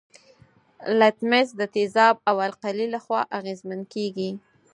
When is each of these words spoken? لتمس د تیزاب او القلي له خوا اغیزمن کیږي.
لتمس 0.99 1.47
د 1.59 1.61
تیزاب 1.75 2.15
او 2.29 2.35
القلي 2.47 2.85
له 2.93 2.99
خوا 3.05 3.21
اغیزمن 3.37 3.81
کیږي. 3.93 4.31